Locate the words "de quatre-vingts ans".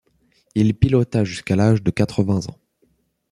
1.83-2.57